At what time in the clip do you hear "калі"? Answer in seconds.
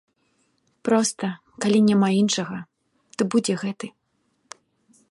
1.65-1.79